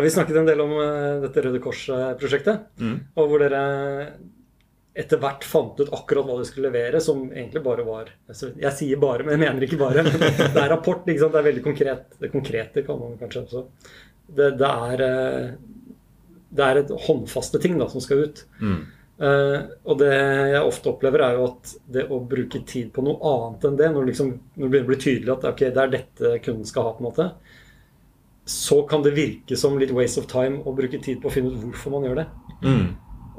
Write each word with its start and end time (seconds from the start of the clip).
Ja, 0.00 0.04
Vi 0.04 0.10
snakket 0.10 0.36
en 0.40 0.46
del 0.48 0.60
om 0.64 0.70
eh, 0.80 1.18
dette 1.20 1.42
Røde 1.44 1.58
Kors-prosjektet. 1.60 2.70
Mm. 2.80 2.94
Og 3.20 3.26
hvor 3.28 3.42
dere 3.42 3.64
etter 4.96 5.20
hvert 5.20 5.44
fant 5.44 5.76
ut 5.76 5.92
akkurat 5.92 6.24
hva 6.24 6.38
dere 6.38 6.48
skulle 6.48 6.70
levere, 6.70 7.02
som 7.04 7.26
egentlig 7.28 7.60
bare 7.62 7.84
var 7.86 8.08
altså, 8.28 8.50
Jeg 8.58 8.72
sier 8.78 9.00
bare, 9.00 9.26
men 9.26 9.36
jeg 9.36 9.42
mener 9.42 9.66
ikke 9.66 9.78
bare. 9.80 10.06
Det 10.54 10.62
er 10.62 10.72
rapport. 10.72 11.04
ikke 11.04 11.20
sant? 11.20 11.36
Det 11.36 11.42
er 11.42 11.48
veldig 11.50 11.66
konkret. 11.66 12.16
Det 12.16 12.32
konkrete 12.32 12.86
kan 12.86 13.02
man 13.02 13.20
kanskje 13.20 13.44
også. 13.44 13.62
Det, 14.24 14.48
det, 14.62 14.72
er, 14.88 15.04
eh, 15.04 16.32
det 16.56 16.66
er 16.70 16.80
et 16.80 16.96
håndfaste 17.04 17.60
ting 17.60 17.76
da, 17.76 17.90
som 17.92 18.00
skal 18.00 18.24
ut. 18.24 18.42
Mm. 18.64 18.80
Uh, 19.20 19.68
og 19.84 19.98
det 20.00 20.14
jeg 20.16 20.64
ofte 20.64 20.94
opplever, 20.94 21.20
er 21.26 21.34
jo 21.36 21.48
at 21.50 21.74
det 21.92 22.06
å 22.08 22.22
bruke 22.24 22.62
tid 22.64 22.88
på 22.94 23.04
noe 23.04 23.20
annet 23.20 23.66
enn 23.68 23.76
det, 23.76 23.90
når, 23.92 24.06
liksom, 24.08 24.30
når 24.54 24.62
det 24.62 24.70
begynner 24.72 24.88
å 24.88 24.92
bli 24.94 25.02
tydelig 25.04 25.34
at 25.34 25.44
okay, 25.50 25.74
det 25.76 25.82
er 25.82 25.92
dette 25.92 26.30
kunden 26.46 26.64
skal 26.64 26.86
ha, 26.86 26.94
på 26.96 27.04
en 27.04 27.08
måte, 27.10 27.26
så 28.48 28.82
kan 28.88 29.04
det 29.04 29.14
virke 29.14 29.56
som 29.58 29.78
litt 29.78 29.92
waste 29.94 30.22
of 30.22 30.28
time 30.30 30.62
å 30.66 30.74
bruke 30.74 30.98
tid 31.02 31.20
på 31.22 31.30
å 31.30 31.34
finne 31.34 31.52
ut 31.52 31.62
hvorfor 31.62 31.94
man 31.94 32.06
gjør 32.08 32.22
det. 32.22 32.26
Mm. 32.64 32.86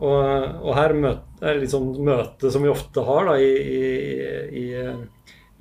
Og, 0.02 0.20
og 0.66 0.74
her 0.78 0.96
møte, 0.98 1.26
er 1.42 1.56
det 1.56 1.66
litt 1.66 1.74
sånn 1.74 1.92
møte 2.06 2.52
som 2.54 2.64
vi 2.66 2.72
ofte 2.72 3.04
har 3.06 3.28
da, 3.30 3.38
i, 3.38 3.52
i, 3.62 4.62
i, 4.62 4.66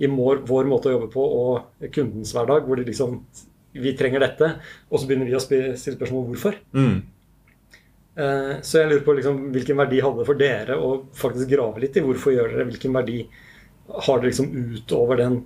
i 0.01 0.11
vår, 0.11 0.45
vår 0.49 0.69
måte 0.71 0.89
å 0.89 0.95
jobbe 0.95 1.11
på 1.13 1.25
og 1.41 1.89
kundens 1.93 2.33
hverdag, 2.37 2.69
hvor 2.69 2.81
det 2.81 2.89
liksom 2.89 3.19
vi 3.77 3.93
trenger 3.95 4.25
dette, 4.25 4.55
og 4.91 4.99
så 4.99 5.07
begynner 5.07 5.29
vi 5.29 5.37
å 5.39 5.43
stille 5.43 5.77
spørsmål 5.79 6.25
om 6.25 6.31
hvorfor. 6.33 6.57
Mm. 6.75 6.97
Eh, 8.21 8.55
Så 8.67 8.81
jeg 8.81 8.91
lurer 8.91 9.05
på 9.07 9.15
liksom, 9.19 9.39
hvilken 9.55 9.79
verdi 9.79 10.01
hadde 10.03 10.23
det 10.23 10.27
for 10.29 10.41
dere 10.41 10.79
å 10.81 10.91
faktisk 11.17 11.53
grave 11.53 11.85
litt 11.85 11.97
i 11.97 12.03
hvorfor 12.05 12.35
gjør 12.35 12.51
dere 12.55 12.67
Hvilken 12.73 12.97
verdi 12.97 13.21
har 13.91 14.19
dere 14.19 14.31
liksom 14.33 14.51
utover 14.75 15.21
den, 15.21 15.39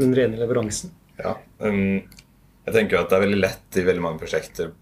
den 0.00 0.16
rene 0.16 0.40
leveransen? 0.40 0.90
Ja. 1.20 1.36
Um, 1.62 2.02
jeg 2.66 2.74
tenker 2.76 2.96
jo 2.96 3.02
at 3.02 3.10
det 3.10 3.18
er 3.18 3.24
veldig 3.26 3.40
lett 3.40 3.78
i 3.78 3.84
veldig 3.86 4.04
mange 4.04 4.20
prosjekter 4.22 4.72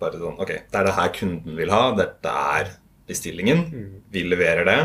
bare 0.00 0.20
sånn 0.20 0.38
Ok, 0.40 0.52
det 0.68 0.76
er 0.76 0.86
det 0.86 0.94
her 0.96 1.10
kunden 1.16 1.56
vil 1.56 1.72
ha. 1.72 1.82
Dette 1.96 2.28
er 2.28 2.70
bestillingen. 3.08 3.64
Vi 4.12 4.22
leverer 4.28 4.64
det. 4.68 4.78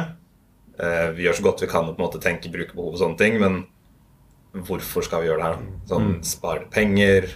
Eh, 0.82 1.10
vi 1.18 1.26
gjør 1.26 1.38
så 1.40 1.46
godt 1.50 1.64
vi 1.64 1.70
kan 1.72 1.88
å 1.88 1.94
på 1.94 2.00
en 2.02 2.08
måte 2.08 2.22
tenke 2.24 2.52
brukerbehov 2.52 2.96
og 2.96 3.00
sånne 3.02 3.20
ting, 3.20 3.40
men 3.42 3.66
hvorfor 4.68 5.04
skal 5.06 5.22
vi 5.24 5.30
gjøre 5.30 5.42
det 5.42 5.50
her? 5.50 5.60
Sånn, 5.92 6.08
Spare 6.24 6.68
penger? 6.72 7.28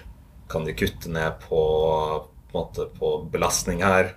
Kan 0.51 0.65
de 0.67 0.75
kutte 0.77 1.09
ned 1.09 1.39
på, 1.43 1.61
på, 2.51 2.53
måte, 2.55 2.87
på 2.95 3.15
belastning 3.31 3.81
her? 3.83 4.15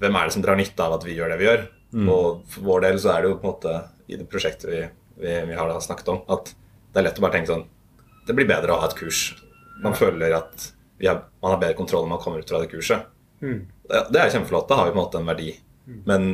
Hvem 0.00 0.16
er 0.16 0.28
det 0.28 0.32
som 0.36 0.42
drar 0.44 0.56
nytte 0.56 0.82
av 0.84 0.96
at 0.98 1.04
vi 1.04 1.16
gjør 1.16 1.32
det 1.32 1.38
vi 1.40 1.48
gjør? 1.48 1.66
Og 2.12 2.42
for 2.52 2.62
vår 2.66 2.80
del 2.84 2.98
så 3.00 3.14
er 3.14 3.22
det 3.22 3.30
jo 3.30 3.38
på 3.40 3.46
en 3.46 3.54
måte 3.54 3.74
i 4.08 4.16
det 4.20 4.28
prosjektet 4.28 4.68
vi, 4.70 4.82
vi, 5.22 5.32
vi 5.48 5.56
har 5.56 5.72
snakket 5.80 6.08
om, 6.12 6.22
at 6.28 6.52
det 6.92 7.00
er 7.00 7.06
lett 7.08 7.18
å 7.18 7.24
bare 7.24 7.32
tenke 7.38 7.50
sånn 7.52 7.64
Det 8.26 8.34
blir 8.34 8.46
bedre 8.48 8.72
å 8.74 8.80
ha 8.80 8.88
et 8.88 8.96
kurs. 8.98 9.34
Man 9.84 9.96
føler 9.98 10.34
at 10.38 10.70
vi 10.96 11.08
har, 11.10 11.26
man 11.44 11.52
har 11.52 11.60
bedre 11.60 11.76
kontroll 11.78 12.06
når 12.06 12.14
man 12.14 12.22
kommer 12.22 12.40
ut 12.40 12.50
fra 12.50 12.62
det 12.62 12.70
kurset. 12.72 13.08
Mm. 13.44 13.66
Det, 13.86 14.02
det 14.14 14.20
er 14.22 14.32
kjempeflott. 14.32 14.68
Da 14.70 14.78
har 14.80 14.88
vi 14.88 14.94
på 14.94 14.98
en 14.98 15.04
måte 15.04 15.20
en 15.20 15.28
verdi. 15.28 15.50
Men 16.08 16.28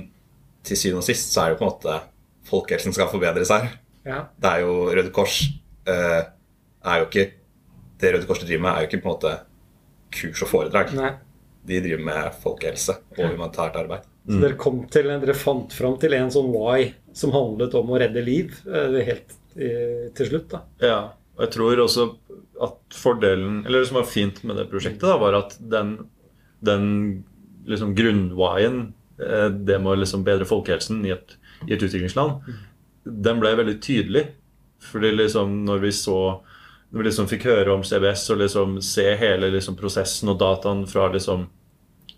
til 0.67 0.79
syvende 0.79 1.03
og 1.03 1.09
sist 1.09 1.33
så 1.35 1.43
er 1.43 1.51
det 1.51 1.57
jo 1.57 1.61
på 1.61 1.67
en 1.67 1.73
måte 1.73 1.97
folkehelsen 2.49 2.95
skal 2.95 3.11
forbedres 3.13 3.53
her. 3.53 3.69
Ja. 4.07 4.25
Det 4.39 4.53
er 4.53 4.65
jo 4.65 4.77
Røde 4.91 5.13
Kors 5.15 5.43
eh, 5.89 6.23
er 6.83 7.03
jo 7.03 7.07
ikke 7.07 7.27
Det 8.03 8.11
Røde 8.17 8.27
Kors 8.27 8.41
driver 8.43 8.65
med, 8.65 8.73
er 8.73 8.83
jo 8.83 8.91
ikke 8.91 9.03
på 9.03 9.11
en 9.11 9.15
måte 9.15 9.35
kurs 10.13 10.43
og 10.43 10.51
foredrag. 10.51 10.95
Nei. 10.99 11.13
De 11.69 11.79
driver 11.85 12.03
med 12.09 12.41
folkehelse 12.43 12.97
og 13.15 13.23
humanitært 13.23 13.79
arbeid. 13.79 14.09
Så 14.27 14.39
dere, 14.39 14.57
kom 14.59 14.83
til, 14.91 15.09
dere 15.23 15.35
fant 15.35 15.75
fram 15.75 15.95
til 16.03 16.15
en 16.15 16.31
sånn 16.31 16.51
why 16.55 16.93
som 17.17 17.33
handlet 17.35 17.75
om 17.79 17.91
å 17.91 17.99
redde 18.03 18.23
liv 18.23 18.55
eh, 18.67 18.99
helt 19.07 19.35
eh, 19.55 20.09
til 20.15 20.29
slutt, 20.31 20.49
da. 20.51 20.63
Ja, 20.83 21.01
og 21.37 21.45
jeg 21.47 21.55
tror 21.55 21.83
også 21.85 22.09
at 22.63 22.97
fordelen 22.97 23.65
Eller 23.67 23.83
det 23.83 23.89
som 23.91 23.99
var 23.99 24.09
fint 24.09 24.43
med 24.47 24.57
det 24.59 24.69
prosjektet, 24.71 25.05
da, 25.07 25.17
var 25.19 25.37
at 25.39 25.57
den, 25.59 25.97
den 26.65 26.85
liksom 27.67 27.95
grunnwhyen, 27.99 28.93
eh, 29.19 29.49
det 29.51 29.79
med 29.79 29.95
å 29.95 29.99
liksom 30.03 30.25
bedre 30.27 30.49
folkehelsen 30.49 31.03
i 31.07 31.15
et, 31.15 31.37
i 31.69 31.75
et 31.75 31.83
utviklingsland, 31.83 32.55
den 33.03 33.43
ble 33.43 33.55
veldig 33.59 33.79
tydelig. 33.83 34.29
Fordi 34.83 35.13
liksom 35.15 35.63
når 35.67 35.85
vi 35.85 35.93
så 35.95 36.19
når 36.93 36.99
vi 37.01 37.05
liksom 37.07 37.29
fikk 37.31 37.47
høre 37.49 37.73
om 37.73 37.83
CBS 37.87 38.27
og 38.35 38.41
liksom 38.43 38.73
se 38.85 39.07
hele 39.17 39.49
liksom 39.55 39.79
prosessen 39.79 40.29
og 40.29 40.37
dataen 40.43 40.85
fra 40.87 41.07
liksom 41.13 41.47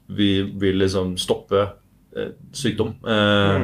Vi 0.07 0.43
vil 0.61 0.77
liksom 0.83 1.15
stoppe 1.17 1.61
eh, 2.17 2.33
sykdom. 2.53 2.91
Eh, 3.09 3.63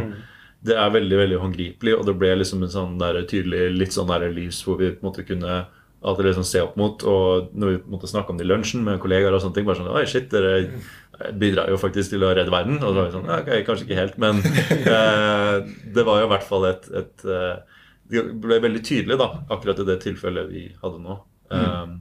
det 0.65 0.77
er 0.77 0.93
veldig 0.95 1.19
veldig 1.19 1.41
håndgripelig, 1.43 1.93
og 1.97 2.07
det 2.09 2.15
ble 2.21 2.31
liksom 2.39 2.63
en 2.65 2.73
sånn 2.73 2.95
der 3.01 3.19
tydelig 3.29 3.67
litt 3.75 3.93
sånn 3.93 4.09
der 4.09 4.25
lys 4.33 4.63
hvor 4.65 4.79
vi 4.81 4.89
på 4.93 5.03
en 5.03 5.09
måte 5.11 5.25
kunne 5.29 5.59
alltid 6.01 6.31
liksom 6.31 6.47
se 6.49 6.63
opp 6.65 6.77
mot. 6.81 7.05
Og 7.09 7.53
når 7.53 7.75
vi 7.75 7.81
måtte 7.93 8.11
snakke 8.11 8.33
om 8.33 8.41
det 8.41 8.47
i 8.47 8.51
lunsjen 8.51 8.85
med 8.87 9.01
kollegaer, 9.03 9.35
og 9.37 9.43
sånne 9.45 9.59
ting, 9.59 9.69
bare 9.69 9.81
sånn 9.81 9.93
Oi, 9.93 10.07
shit, 10.09 10.31
dere 10.33 11.33
bidrar 11.37 11.69
jo 11.69 11.79
faktisk 11.81 12.15
til 12.15 12.25
å 12.25 12.33
redde 12.37 12.53
verden. 12.53 12.79
Og 12.81 12.93
så 12.93 12.97
var 12.97 13.09
vi 13.09 13.17
sånn 13.17 13.33
ok, 13.37 13.51
Kanskje 13.67 13.89
ikke 13.89 14.01
helt, 14.01 14.21
men 14.23 14.41
eh, 14.97 15.57
det 15.97 16.07
var 16.09 16.23
jo 16.23 16.29
i 16.29 16.33
hvert 16.35 16.47
fall 16.47 16.69
et, 16.71 16.87
et 17.03 17.27
eh, 17.27 17.83
Det 18.11 18.25
ble 18.43 18.61
veldig 18.65 18.85
tydelig, 18.87 19.19
da, 19.21 19.33
akkurat 19.53 19.83
i 19.83 19.89
det 19.89 20.01
tilfellet 20.05 20.49
vi 20.51 20.69
hadde 20.83 21.03
nå. 21.05 21.19
Um, 21.51 21.99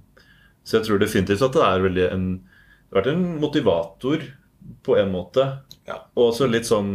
så 0.62 0.78
jeg 0.78 0.86
tror 0.86 1.02
definitivt 1.02 1.42
at 1.42 1.56
det 1.56 1.66
er 1.66 1.82
veldig 1.82 2.06
en 2.14 2.26
Det 2.38 2.94
har 2.94 3.00
vært 3.00 3.12
en 3.16 3.26
motivator 3.42 4.26
på 4.86 4.96
en 5.00 5.12
måte. 5.14 5.46
Ja. 5.88 6.04
Og 6.14 6.32
også 6.32 6.50
litt 6.50 6.68
sånn 6.70 6.92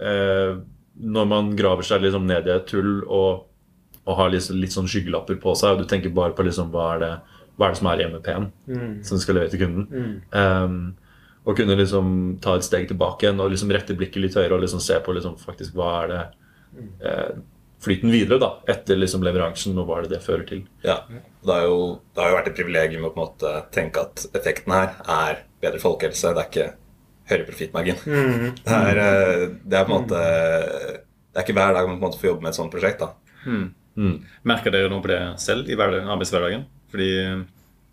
eh, 0.00 0.56
Når 0.98 1.28
man 1.30 1.52
graver 1.58 1.86
seg 1.86 2.02
liksom 2.02 2.26
ned 2.26 2.48
i 2.48 2.54
et 2.56 2.66
tull 2.70 3.02
og, 3.04 3.48
og 4.04 4.16
har 4.18 4.32
liksom, 4.32 4.58
litt 4.58 4.74
sånn 4.74 4.88
skyggelapper 4.90 5.38
på 5.42 5.54
seg, 5.58 5.76
og 5.76 5.82
du 5.84 5.90
tenker 5.90 6.14
bare 6.14 6.34
på 6.34 6.46
liksom 6.46 6.72
hva 6.74 6.88
er 6.96 7.04
det, 7.04 7.12
hva 7.56 7.68
er 7.68 7.74
det 7.74 7.78
som 7.78 7.90
er 7.92 8.00
i 8.00 8.08
MVP-en 8.10 8.50
som 9.04 9.18
du 9.18 9.22
skal 9.22 9.38
levere 9.38 9.52
til 9.52 9.62
kunden. 9.62 10.22
Um, 10.32 10.78
og 11.44 11.56
kunne 11.58 11.74
liksom 11.78 12.38
ta 12.42 12.56
et 12.56 12.66
steg 12.66 12.86
tilbake 12.90 13.26
igjen 13.26 13.40
og 13.42 13.50
liksom 13.50 13.72
rette 13.74 13.96
blikket 13.98 14.22
litt 14.22 14.36
høyere 14.38 14.54
og 14.54 14.62
liksom 14.62 14.82
se 14.82 14.98
på 15.02 15.14
liksom 15.16 15.34
faktisk 15.42 15.74
hva 15.74 15.88
er 16.02 16.12
det 16.12 16.20
eh, 17.02 17.32
Flyten 17.82 18.12
videre 18.14 18.36
da, 18.38 18.48
etter 18.70 18.94
liksom 18.94 19.24
leveransen, 19.26 19.74
og 19.74 19.88
hva 19.88 19.96
er 19.98 20.04
det 20.06 20.12
det 20.12 20.20
fører 20.22 20.44
til. 20.46 20.60
Ja. 20.86 21.00
Det 21.10 21.50
har, 21.50 21.64
jo, 21.66 21.96
det 22.14 22.22
har 22.22 22.28
jo 22.30 22.36
vært 22.36 22.50
et 22.52 22.54
privilegium 22.60 23.08
å 23.08 23.10
på 23.10 23.18
en 23.18 23.24
måte 23.24 23.54
tenke 23.74 24.04
at 24.06 24.22
effekten 24.38 24.70
her 24.70 24.92
er 25.02 25.40
bedre 25.64 25.80
folkehelse. 25.82 26.30
Det 26.30 26.44
er 26.44 26.52
ikke 26.52 26.68
høyere 27.32 27.48
profittmargin. 27.48 27.98
Det, 28.68 28.76
er, 28.76 29.00
eh, 29.02 29.42
det 29.66 29.80
er 29.80 29.88
på 29.88 29.96
en 29.96 30.04
måte 30.04 30.20
Det 30.22 31.40
er 31.40 31.42
ikke 31.42 31.58
hver 31.58 31.74
dag 31.74 31.90
man 31.90 31.98
på 31.98 32.04
en 32.04 32.06
måte 32.06 32.22
får 32.22 32.30
jobbe 32.30 32.46
med 32.46 32.52
et 32.52 32.60
sånt 32.60 32.76
prosjekt. 32.76 33.02
da. 33.02 33.10
Merker 34.48 34.74
dere 34.74 34.90
noe 34.92 35.02
på 35.04 35.10
det 35.12 35.20
selv 35.42 35.68
i 35.68 35.76
arbeidshverdagen? 35.76 36.66
Fordi 36.92 37.10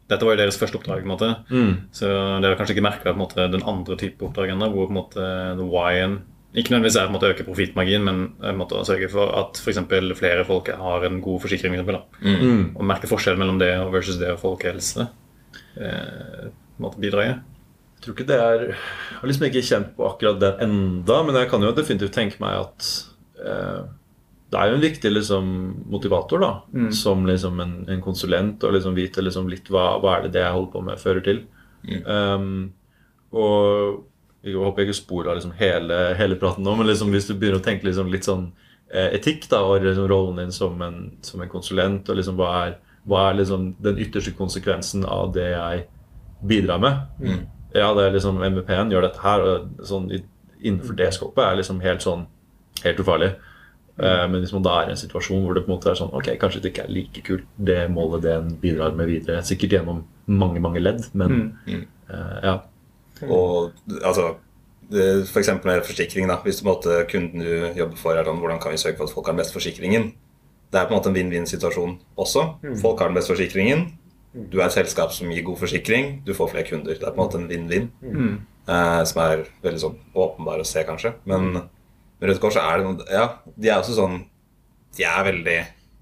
dette 0.10 0.26
var 0.26 0.34
jo 0.34 0.42
deres 0.42 0.58
første 0.58 0.80
oppdrag. 0.80 1.04
på 1.04 1.10
en 1.10 1.14
måte. 1.14 1.30
Så 1.94 2.08
dere 2.42 2.54
har 2.54 2.60
kanskje 2.60 2.76
ikke 2.78 2.88
merka 2.88 3.14
den 3.52 3.64
andre 3.64 3.98
type 3.98 4.26
oppdrag 4.26 4.50
ennå, 4.56 4.72
hvor 4.74 4.88
på 4.90 4.94
en 4.96 5.02
måte 5.04 5.30
the 5.60 5.66
why-en 5.68 6.22
ikke 6.50 6.74
nødvendigvis 6.74 6.96
er 6.98 7.06
på 7.06 7.12
en 7.12 7.14
måte 7.14 7.28
å 7.28 7.34
øke 7.36 7.46
profittmargin, 7.46 8.06
men 8.06 8.22
på 8.40 8.48
en 8.50 8.58
måte 8.58 8.78
å 8.80 8.86
sørge 8.88 9.10
for 9.14 9.30
at 9.38 9.60
for 9.62 10.16
flere 10.18 10.46
folk 10.48 10.72
har 10.74 11.06
en 11.06 11.20
god 11.22 11.44
forsikring. 11.44 11.76
For 11.76 11.84
eksempel, 11.84 12.00
da. 12.00 12.72
Og 12.74 12.88
merke 12.90 13.10
forskjell 13.10 13.38
mellom 13.38 13.60
det 13.62 13.70
og 13.78 13.94
versus 13.94 14.18
det 14.18 14.32
og 14.34 14.40
folkehelse. 14.42 15.06
Eh, 15.78 16.50
bidraget. 16.98 17.44
Jeg 18.00 18.02
tror 18.02 18.16
ikke 18.16 18.28
det 18.28 18.40
er 18.40 18.60
Jeg 18.70 19.20
har 19.20 19.28
liksom 19.28 19.46
ikke 19.46 19.68
kjent 19.68 19.96
på 19.96 20.08
akkurat 20.08 20.40
det 20.40 20.52
enda, 20.64 21.24
men 21.24 21.36
jeg 21.36 21.50
kan 21.50 21.62
jo 21.62 21.72
definitivt 21.76 22.14
tenke 22.16 22.40
meg 22.40 22.66
at 22.66 22.90
eh, 23.46 23.82
det 24.50 24.58
er 24.58 24.72
jo 24.72 24.78
en 24.80 24.82
viktig 24.82 25.12
liksom, 25.14 25.50
motivator, 25.94 26.42
da. 26.42 26.52
Som 26.96 27.28
liksom 27.30 27.60
en, 27.62 27.74
en 27.90 28.02
konsulent, 28.02 28.64
å 28.64 28.72
liksom 28.74 28.96
vite 28.98 29.22
liksom 29.22 29.50
litt 29.52 29.70
hva, 29.70 30.00
hva 30.02 30.16
er 30.16 30.26
det 30.26 30.36
det 30.38 30.46
jeg 30.46 30.56
holder 30.56 30.72
på 30.74 30.82
med, 30.88 31.02
fører 31.02 31.26
til. 31.26 31.44
Um, 32.06 32.72
og 33.30 34.00
jeg 34.42 34.56
håper 34.56 34.82
jeg 34.82 34.90
ikke 34.90 35.02
sporer 35.02 35.38
liksom 35.38 35.54
hele, 35.60 36.00
hele 36.18 36.38
praten 36.40 36.66
nå, 36.66 36.74
men 36.80 36.88
liksom 36.88 37.12
hvis 37.14 37.28
du 37.28 37.36
begynner 37.36 37.60
å 37.60 37.66
tenke 37.66 37.86
liksom 37.88 38.10
litt 38.12 38.26
sånn 38.28 38.48
eh, 38.88 39.12
etikk, 39.20 39.46
da, 39.52 39.62
og 39.68 39.84
liksom 39.84 40.08
rollen 40.10 40.40
din 40.40 40.54
som 40.56 40.80
en, 40.82 41.00
som 41.26 41.44
en 41.44 41.52
konsulent, 41.52 42.10
og 42.10 42.20
liksom 42.20 42.40
hva 42.40 42.50
er, 42.64 42.78
hva 43.10 43.28
er 43.30 43.40
liksom 43.42 43.74
den 43.84 44.00
ytterste 44.02 44.34
konsekvensen 44.38 45.06
av 45.06 45.34
det 45.36 45.50
jeg 45.52 45.86
bidrar 46.50 46.82
med? 46.82 47.04
Ja, 47.76 47.92
det 47.94 48.08
er 48.08 48.16
liksom 48.16 48.40
MVP-en 48.42 48.96
gjør 48.96 49.06
dette 49.06 49.22
her, 49.22 49.46
og 49.46 49.86
sånn 49.86 50.10
innenfor 50.10 50.98
det 50.98 51.12
skoppet 51.16 51.46
er 51.46 51.60
liksom 51.60 51.84
helt 51.84 52.04
sånn 52.04 52.26
helt 52.84 53.00
ufarlig. 53.04 53.34
Eh, 54.00 54.26
Men 54.32 54.40
hvis 54.42 54.54
man 54.56 54.64
da 54.64 54.78
er 54.82 54.88
i 54.90 54.92
en 54.96 55.00
situasjon 55.02 55.42
hvor 55.44 55.54
det 55.58 55.66
på 55.66 55.72
en 55.72 55.76
måte 55.78 55.90
er 55.92 55.98
sånn 56.00 56.14
Ok, 56.16 56.30
kanskje 56.40 56.62
det 56.64 56.72
ikke 56.74 56.86
er 56.86 56.94
like 56.96 57.22
kult, 57.28 57.44
det 57.58 57.80
målet 57.92 58.22
det 58.24 58.32
en 58.38 58.54
bidrar 58.62 58.94
med 58.96 59.08
videre. 59.12 59.42
Sikkert 59.44 59.72
gjennom 59.76 60.04
mange, 60.28 60.60
mange 60.64 60.80
ledd, 60.80 61.04
men 61.14 61.58
eh, 61.68 62.40
ja. 62.44 62.54
Og 63.28 63.74
altså 64.04 64.36
F.eks. 64.90 65.30
For 65.30 65.40
eksempel 65.44 65.70
med 65.70 65.84
forsikring. 65.86 66.28
da, 66.28 66.40
Hvis 66.42 66.58
du 66.60 66.64
på 66.64 66.70
en 66.72 66.76
måte 66.76 67.06
kunden 67.12 67.44
du 67.44 67.78
jobber 67.78 67.98
for, 68.00 68.16
er 68.18 68.26
sånn 68.26 68.40
hvordan 68.42 68.60
kan 68.64 68.72
vi 68.74 68.78
sørge 68.82 68.98
for 68.98 69.06
at 69.06 69.14
folk 69.14 69.28
har 69.28 69.36
den 69.36 69.42
beste 69.44 69.54
forsikringen? 69.54 70.08
Det 70.72 70.80
er 70.80 70.86
på 70.88 70.94
en 70.94 70.98
måte 71.00 71.10
en 71.12 71.18
vinn-vinn-situasjon 71.18 71.98
også. 72.18 72.46
Folk 72.82 73.00
har 73.04 73.10
den 73.12 73.18
beste 73.20 73.34
forsikringen. 73.36 73.84
Du 74.34 74.60
er 74.60 74.66
et 74.68 74.74
selskap 74.74 75.12
som 75.14 75.30
gir 75.34 75.44
god 75.46 75.58
forsikring. 75.62 76.22
Du 76.26 76.34
får 76.38 76.50
flere 76.54 76.66
kunder. 76.70 76.94
Det 76.98 77.06
er 77.06 77.14
på 77.14 77.20
en 77.22 77.26
måte 77.28 77.38
en 77.42 77.48
vinn-vinn. 77.50 77.90
Eh, 78.70 79.04
som 79.10 79.22
er 79.24 79.46
veldig 79.66 79.82
sånn 79.82 79.96
åpenbar 80.16 80.62
å 80.62 80.66
se, 80.66 80.84
kanskje. 80.86 81.14
Men 81.26 81.52
med 81.54 81.70
Røde 82.22 82.40
Kors 82.44 82.58
er 82.60 82.82
det 82.82 82.86
noe 82.88 83.06
Ja, 83.14 83.26
de 83.56 83.70
er 83.72 83.78
også 83.80 83.96
sånn 83.96 84.18
De 84.98 85.06
er 85.08 85.24
veldig 85.30 85.60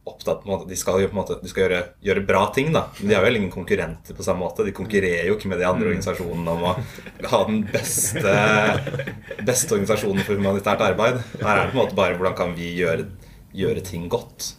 opptatt 0.08 0.46
med 0.48 0.56
at 0.62 0.70
de 0.70 0.76
skal, 0.80 1.02
jo 1.04 1.10
på 1.10 1.18
en 1.18 1.20
måte, 1.20 1.36
de 1.44 1.50
skal 1.52 1.66
gjøre, 1.66 1.80
gjøre 2.08 2.22
bra 2.30 2.46
ting, 2.56 2.70
da. 2.72 2.86
Men 3.02 3.10
de 3.10 3.16
har 3.18 3.26
jo 3.28 3.36
ingen 3.42 3.52
konkurrenter 3.52 4.16
på 4.16 4.24
samme 4.24 4.40
måte. 4.40 4.64
De 4.64 4.72
konkurrerer 4.72 5.28
jo 5.28 5.34
ikke 5.36 5.50
med 5.52 5.60
de 5.60 5.66
andre 5.68 5.90
organisasjonene 5.90 6.54
om 6.54 6.64
å 6.70 6.72
ha 7.34 7.42
den 7.50 7.58
beste, 7.74 8.32
beste 9.44 9.76
organisasjonen 9.76 10.24
for 10.24 10.40
humanitært 10.40 10.86
arbeid. 10.86 11.20
Her 11.42 11.52
er 11.58 11.66
det 11.68 11.74
på 11.74 11.76
en 11.76 11.82
måte 11.82 11.98
bare 12.00 12.16
hvordan 12.16 12.38
kan 12.40 12.56
vi 12.56 12.70
gjøre, 12.80 13.10
gjøre 13.60 13.84
ting 13.84 14.08
godt. 14.12 14.54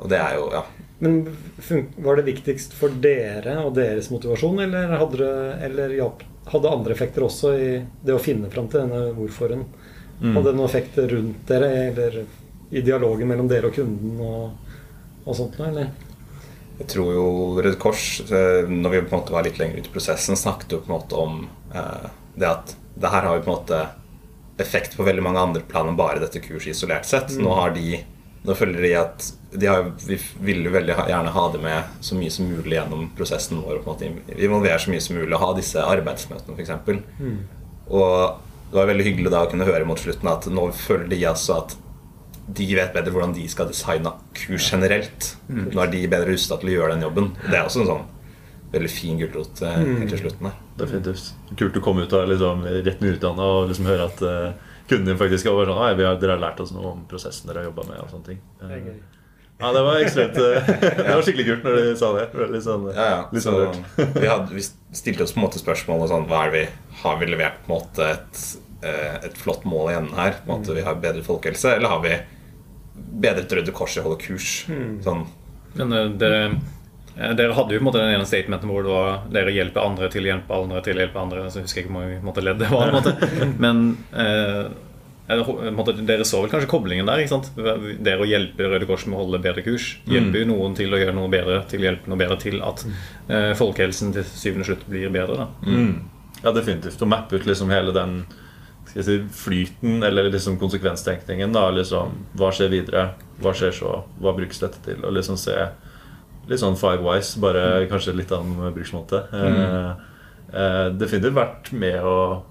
Og 0.00 0.08
det 0.12 0.22
er 0.24 0.38
jo, 0.38 0.48
ja. 0.56 0.64
Men 1.04 1.18
var 2.00 2.16
det 2.16 2.24
viktigst 2.30 2.72
for 2.80 2.96
dere 3.04 3.58
og 3.60 3.74
deres 3.76 4.08
motivasjon, 4.12 4.62
eller 4.64 4.96
hadde, 4.96 5.20
det, 5.20 5.32
eller 5.68 5.92
hjalp- 5.98 6.24
hadde 6.48 6.72
andre 6.72 6.96
effekter 6.96 7.26
også 7.28 7.52
i 7.60 7.68
det 8.08 8.16
å 8.16 8.22
finne 8.24 8.48
fram 8.52 8.72
til 8.72 8.86
denne 8.86 9.10
hvorfor-en? 9.18 9.66
Hadde 10.20 10.48
det 10.48 10.56
noen 10.56 10.68
effekt 10.68 10.98
rundt 10.98 11.48
dere, 11.48 11.70
eller 11.90 12.24
i 12.70 12.82
dialogen 12.82 13.28
mellom 13.28 13.48
dere 13.50 13.68
og 13.68 13.76
kunden 13.76 14.20
og, 14.24 14.72
og 15.24 15.36
sånt 15.36 15.58
noe, 15.60 15.68
eller? 15.68 15.90
Jeg 16.78 16.88
tror 16.92 17.12
jo 17.14 17.28
Røde 17.56 17.76
Kors, 17.80 18.06
eh, 18.28 18.68
når 18.68 18.92
vi 18.92 19.04
på 19.04 19.14
en 19.14 19.20
måte 19.20 19.32
var 19.36 19.46
litt 19.46 19.60
lenger 19.60 19.80
ute 19.80 19.88
i 19.88 19.94
prosessen, 19.94 20.36
snakket 20.36 20.74
jo 20.76 20.82
på 20.84 20.90
en 20.90 20.96
måte 20.98 21.20
om 21.20 21.38
eh, 21.72 22.10
det 22.36 22.50
at 22.50 22.74
det 22.96 23.12
her 23.12 23.28
har 23.28 23.38
jo 23.38 23.44
på 23.44 23.50
en 23.50 23.56
måte 23.56 23.80
effekt 24.60 24.96
på 24.96 25.04
veldig 25.04 25.24
mange 25.24 25.40
andre 25.40 25.62
plan 25.68 25.88
enn 25.88 25.96
bare 25.98 26.20
dette 26.20 26.40
kurset 26.44 26.72
isolert 26.72 27.08
sett. 27.08 27.34
Nå 27.40 27.56
har 27.60 27.74
de 27.76 28.02
Nå 28.46 28.54
føler 28.54 28.84
de 28.84 28.90
at 28.94 29.24
de 29.58 29.66
har, 29.66 29.88
Vi 30.06 30.14
vil 30.46 30.60
jo 30.68 30.70
veldig 30.70 30.94
gjerne 31.08 31.32
ha 31.34 31.44
det 31.50 31.58
med 31.64 31.96
så 32.04 32.14
mye 32.14 32.30
som 32.30 32.46
mulig 32.46 32.76
gjennom 32.76 33.08
prosessen 33.18 33.58
vår. 33.58 33.80
og 33.80 33.82
på 33.82 33.96
en 34.04 34.14
måte 34.20 34.36
Involvere 34.38 34.78
så 34.78 34.92
mye 34.92 35.02
som 35.02 35.16
mulig 35.18 35.34
og 35.34 35.42
ha 35.42 35.48
disse 35.56 35.82
arbeidsmøtene, 35.82 36.54
f.eks. 36.54 36.70
Og 37.90 38.45
det 38.70 38.78
var 38.78 38.88
veldig 38.90 39.06
hyggelig 39.06 39.32
da 39.32 39.44
å 39.46 39.50
kunne 39.50 39.66
høre 39.68 39.86
mot 39.88 40.00
slutten 40.00 40.30
at 40.30 40.48
nå 40.50 40.68
føler 40.74 41.08
de 41.12 41.20
altså 41.28 41.60
at 41.62 41.76
de 42.46 42.66
vet 42.78 42.92
bedre 42.94 43.12
hvordan 43.14 43.34
de 43.34 43.46
skal 43.50 43.70
designe 43.70 44.12
kurs 44.36 44.68
generelt. 44.70 45.32
Nå 45.50 45.80
er 45.82 45.90
de 45.90 46.04
bedre 46.06 46.30
rusta 46.30 46.58
til 46.60 46.70
å 46.70 46.76
gjøre 46.76 46.94
den 46.94 47.06
jobben. 47.08 47.32
Det 47.46 47.56
er 47.56 47.64
også 47.66 47.82
en 47.82 47.90
sånn 47.90 48.04
veldig 48.70 48.90
fin 48.90 49.18
gulrot 49.18 49.62
eh, 49.64 49.80
helt 49.80 50.10
til 50.12 50.22
slutten 50.24 50.48
der. 50.48 50.56
Definitivt. 50.78 51.32
Kult 51.58 51.78
å 51.78 51.82
komme 51.82 52.06
ut 52.06 52.14
av 52.14 52.26
liksom, 52.30 52.64
rett 52.86 53.02
nyutdanna 53.02 53.50
og 53.56 53.70
liksom 53.70 53.90
høre 53.90 54.08
at 54.10 54.22
uh, 54.26 54.78
kunden 54.90 55.10
din 55.10 55.20
faktisk 55.20 55.50
var 55.50 55.70
sånn 55.70 55.98
dere 55.98 56.34
har 56.34 56.42
lært 56.42 56.62
oss 56.62 56.74
noe 56.74 56.94
om 56.94 57.04
prosessen 57.10 57.50
dere 57.50 57.62
har 57.62 57.70
jobba 57.70 57.86
med. 57.90 58.02
og 58.02 58.12
sånne 58.12 58.30
ting. 58.30 58.42
Eh, 58.62 58.90
ja, 59.60 59.70
det 59.72 59.82
var 59.86 59.98
ekstremt 60.02 60.34
Det 60.38 61.06
var 61.08 61.22
skikkelig 61.24 61.46
kult 61.48 61.64
når 61.64 61.76
de 61.80 61.96
sa 61.96 62.10
det. 62.18 62.26
Litt 62.52 62.64
sånn, 62.66 62.86
Ja, 62.92 63.06
ja. 63.12 63.18
litt 63.32 63.42
Så 63.44 63.52
sånn 63.54 63.62
rørt. 63.62 64.14
vi, 64.20 64.26
hadde, 64.28 64.52
vi 64.58 64.64
stilte 65.00 65.24
oss 65.24 65.32
på 65.32 65.40
en 65.40 65.46
måte 65.46 65.62
spørsmål 65.62 66.04
og 66.04 66.10
sånn 66.12 66.26
Hva 66.30 66.42
er 66.46 66.52
det 66.52 66.60
vi 66.60 66.94
Har 67.02 67.18
vi 67.22 67.28
levert 67.32 67.58
på 67.64 67.70
en 67.72 67.74
måte 67.78 68.08
et, 68.12 68.42
eh, 68.84 69.16
et 69.30 69.36
flott 69.40 69.64
mål 69.68 69.90
i 69.92 69.96
enden 69.98 70.18
her? 70.18 70.36
På 70.44 70.52
en 70.52 70.60
måte 70.60 70.76
Vi 70.76 70.84
har 70.86 70.98
bedre 71.00 71.24
folkehelse, 71.24 71.76
eller 71.78 71.88
har 71.94 72.02
vi 72.04 72.14
bedret 73.26 73.52
Røde 73.52 73.72
Kors 73.76 73.96
i 73.96 74.00
å 74.02 74.06
holde 74.08 74.20
kurs? 74.24 74.50
Sånn 75.04 75.24
Men 75.76 75.92
eh, 75.92 76.08
dere, 76.20 76.42
eh, 77.16 77.32
dere 77.36 77.56
hadde 77.56 77.76
jo 77.76 77.80
på 77.80 77.84
en 77.84 77.88
måte 77.90 78.00
den 78.04 78.14
ene 78.16 78.28
statementen 78.28 78.68
hvor 78.72 78.84
det 78.86 78.92
var 78.92 79.22
dere 79.32 79.52
hjelper 79.56 79.84
andre 79.88 80.08
til 80.12 80.24
å 80.24 80.30
hjelpe 80.34 80.56
andre 80.62 80.80
til 80.84 80.96
å 81.00 81.04
hjelpe 81.04 81.20
andre. 81.22 81.46
Så 81.52 81.64
husker 81.64 81.80
jeg 81.82 81.88
ikke 81.88 81.96
hvor 81.96 82.28
mange 82.28 82.44
ledd 82.44 82.60
det 82.60 82.70
var. 82.72 82.90
på 82.92 82.92
en 82.92 83.00
måte. 83.00 83.30
Men 83.64 83.82
eh, 84.16 84.66
er 85.28 85.40
det 85.40 86.06
dere 86.06 86.24
så 86.24 86.40
vel 86.42 86.50
kanskje 86.52 86.70
koblingen 86.70 87.08
der? 87.08 87.18
ikke 87.18 87.32
sant? 87.34 87.48
Dere 87.56 88.22
å 88.22 88.28
hjelpe 88.28 88.68
Røde 88.70 88.86
Kors 88.86 89.06
med 89.06 89.18
å 89.18 89.24
holde 89.24 89.40
bedre 89.42 89.64
kurs. 89.66 89.96
Hjelper 90.06 90.44
jo 90.44 90.50
noen 90.52 90.76
til 90.78 90.94
å 90.94 91.00
gjøre 91.00 91.14
noe 91.16 91.30
bedre 91.32 91.64
til 91.70 91.82
å 91.82 91.88
hjelpe 91.88 92.12
noe 92.12 92.20
bedre 92.20 92.38
til 92.42 92.60
at 92.62 92.84
eh, 92.86 93.52
folkehelsen 93.58 94.14
til 94.14 94.26
syvende 94.30 94.62
og 94.62 94.70
slutt 94.70 94.86
blir 94.86 95.10
bedre. 95.10 95.36
da 95.36 95.48
Mm. 95.66 95.96
Ja, 96.44 96.52
definitivt. 96.52 97.02
Å 97.02 97.08
mappe 97.10 97.40
ut 97.40 97.46
liksom 97.48 97.70
hele 97.74 97.92
den 97.96 98.20
si, 98.94 99.18
flyten, 99.32 100.02
eller 100.06 100.30
liksom 100.30 100.58
konsekvenstenkningen. 100.58 101.52
da, 101.52 101.70
liksom, 101.70 102.12
Hva 102.36 102.52
skjer 102.52 102.70
videre? 102.70 103.08
Hva 103.42 103.52
skjer 103.52 103.72
så? 103.72 104.04
Hva 104.20 104.34
brukes 104.36 104.60
dette 104.62 104.78
til? 104.84 105.02
Og 105.04 105.12
liksom 105.12 105.36
se 105.36 105.56
litt 106.46 106.62
sånn 106.62 106.78
five 106.78 107.02
wise, 107.02 107.40
bare 107.42 107.86
kanskje 107.90 108.14
litt 108.14 108.32
annen 108.32 108.72
bruksmåte. 108.74 109.24
Eh, 109.34 109.90
eh, 110.54 110.88
definitivt 110.94 111.34
vært 111.34 111.72
med 111.72 111.98
å 112.04 112.44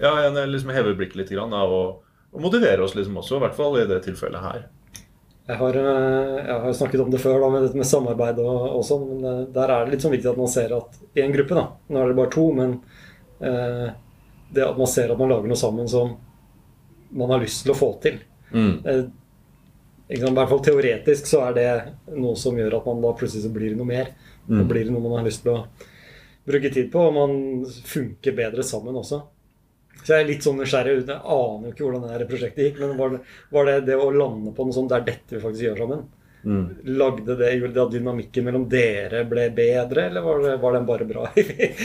ja, 0.00 0.12
jeg 0.24 0.50
liksom 0.52 0.74
hever 0.74 0.96
blikket 0.98 1.22
litt 1.22 1.32
grann, 1.34 1.54
og, 1.54 2.02
og 2.32 2.42
motiverer 2.44 2.82
oss 2.84 2.96
liksom 2.98 3.18
også, 3.20 3.38
i 3.38 3.44
hvert 3.46 3.56
fall 3.58 3.78
i 3.80 3.86
det 3.88 4.02
tilfellet 4.06 4.44
her. 4.44 4.66
Jeg 5.48 5.56
har, 5.56 5.76
eh, 5.80 6.34
jeg 6.44 6.60
har 6.64 6.74
snakket 6.76 7.00
om 7.00 7.10
det 7.12 7.22
før, 7.22 7.38
da, 7.40 7.48
med 7.54 7.62
dette 7.64 7.80
med 7.80 7.88
samarbeid 7.88 8.40
og, 8.42 8.64
og 8.78 8.82
sånn. 8.84 9.06
Men 9.08 9.22
eh, 9.24 9.44
der 9.54 9.72
er 9.72 9.86
det 9.86 9.94
litt 9.94 10.04
sånn 10.04 10.12
viktig 10.12 10.28
at 10.28 10.40
man 10.40 10.50
ser 10.52 10.74
at 10.76 10.98
i 11.16 11.22
en 11.24 11.32
gruppe, 11.32 11.56
da 11.56 11.64
Nå 11.88 12.02
er 12.02 12.10
det 12.10 12.16
bare 12.18 12.32
to, 12.34 12.44
men 12.52 12.74
eh, 13.40 13.86
det 14.52 14.66
at 14.66 14.80
man 14.80 14.90
ser 14.92 15.12
at 15.12 15.20
man 15.20 15.32
lager 15.32 15.48
noe 15.48 15.60
sammen 15.60 15.88
som 15.88 16.12
man 17.16 17.32
har 17.32 17.40
lyst 17.40 17.64
til 17.64 17.72
å 17.72 17.78
få 17.78 17.94
til. 18.04 18.20
Mm. 18.52 18.74
Eh, 18.84 19.02
I 20.18 20.20
hvert 20.20 20.52
fall 20.52 20.62
teoretisk 20.64 21.28
så 21.30 21.46
er 21.46 21.56
det 21.56 21.70
noe 22.16 22.36
som 22.36 22.56
gjør 22.60 22.78
at 22.82 22.88
man 22.92 23.00
da 23.04 23.14
plutselig 23.16 23.46
så 23.46 23.52
blir 23.52 23.76
noe 23.76 23.88
mer. 23.88 24.12
Mm. 24.48 24.58
Da 24.58 24.66
blir 24.68 24.84
det 24.84 24.92
noe 24.92 25.04
man 25.04 25.16
har 25.20 25.28
lyst 25.28 25.46
til 25.46 25.54
å 25.56 25.62
bruke 26.48 26.72
tid 26.72 26.92
på, 26.92 27.08
og 27.08 27.16
man 27.16 27.64
funker 27.88 28.36
bedre 28.36 28.64
sammen 28.64 28.96
også. 29.00 29.22
Så 30.08 30.14
jeg 30.16 30.24
er 30.24 30.28
litt 30.30 30.44
sånn 30.46 30.56
nysgjerrig. 30.56 30.92
Jeg 31.04 31.20
aner 31.20 31.66
jo 31.68 31.70
ikke 31.74 31.84
hvordan 31.84 32.04
det 32.08 32.26
prosjektet 32.30 32.62
gikk, 32.64 32.78
men 32.80 32.94
var 32.96 33.10
det, 33.12 33.18
var 33.52 33.66
det 33.68 33.74
det 33.90 33.98
å 34.00 34.06
lande 34.08 34.54
på 34.56 34.64
noe 34.64 34.72
sånt, 34.72 34.88
det 34.88 34.96
er 35.02 35.10
dette 35.10 35.36
vi 35.36 35.42
faktisk 35.42 35.66
gjør 35.66 35.82
sammen? 35.82 36.06
Mm. 36.48 36.62
Lagde 36.96 37.34
det, 37.36 37.50
Gjorde 37.58 37.74
det 37.74 37.82
at 37.82 37.92
dynamikken 37.92 38.46
mellom 38.46 38.64
dere 38.72 39.20
ble 39.28 39.44
bedre, 39.52 40.06
eller 40.08 40.24
var, 40.24 40.40
det, 40.46 40.54
var 40.62 40.78
den 40.78 40.88
bare 40.88 41.08
bra 41.10 41.26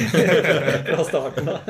fra 0.87 1.05
starten 1.09 1.51
av? 1.51 1.67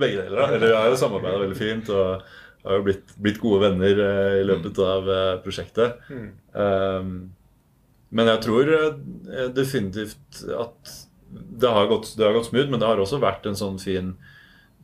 Begge 0.00 0.24
deler. 0.24 0.34
da. 0.34 0.48
Eller 0.48 0.66
Vi 0.66 0.74
har 0.80 0.90
jo 0.90 0.98
samarbeida 1.04 1.44
veldig 1.44 1.60
fint 1.62 1.94
og 1.94 2.26
har 2.64 2.80
jo 2.80 2.84
blitt, 2.88 3.16
blitt 3.20 3.40
gode 3.44 3.68
venner 3.68 4.04
eh, 4.08 4.34
i 4.40 4.44
løpet 4.50 4.82
av 4.82 5.14
eh, 5.14 5.32
prosjektet. 5.46 6.02
Mm. 6.10 6.28
Um, 6.58 7.16
men 8.14 8.34
jeg 8.34 8.44
tror 8.48 8.76
eh, 8.80 9.50
definitivt 9.54 10.44
at 10.58 10.94
det 11.34 11.70
har, 11.70 11.86
gått, 11.90 12.16
det 12.18 12.24
har 12.24 12.34
gått 12.34 12.48
smooth, 12.50 12.70
men 12.72 12.82
det 12.82 12.88
har 12.88 12.98
også 12.98 13.22
vært 13.22 13.46
en 13.46 13.58
sånn 13.58 13.78
fin 13.82 14.14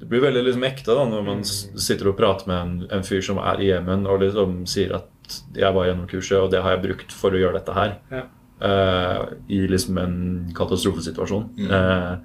Det 0.00 0.08
blir 0.08 0.22
veldig 0.24 0.42
liksom 0.46 0.64
ekte 0.64 0.96
da 0.96 1.04
når 1.08 1.24
man 1.26 1.40
sitter 1.44 2.08
og 2.08 2.16
prater 2.16 2.48
med 2.48 2.60
en, 2.60 2.76
en 2.96 3.02
fyr 3.04 3.20
som 3.24 3.40
er 3.42 3.60
i 3.60 3.68
Jemen 3.68 4.06
og 4.08 4.22
liksom 4.22 4.62
sier 4.70 4.94
at 4.96 5.08
'jeg 5.54 5.74
var 5.74 5.86
gjennom 5.86 6.08
kurset, 6.10 6.38
og 6.40 6.50
det 6.50 6.62
har 6.62 6.74
jeg 6.74 6.84
brukt 6.86 7.12
for 7.14 7.34
å 7.34 7.40
gjøre 7.40 7.60
dette 7.60 7.74
her'. 7.76 7.96
Ja. 8.10 8.22
Uh, 8.60 9.20
I 9.48 9.66
liksom 9.70 9.98
en 9.98 10.16
katastrofesituasjon. 10.56 11.46
Eh, 11.64 12.16